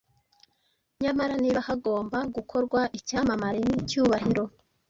Nyamara 1.03 1.35
niba 1.43 1.59
hagomba 1.69 2.17
gukorwa 2.35 2.81
icyamamare 2.99 3.59
nicyubahiro, 3.67 4.43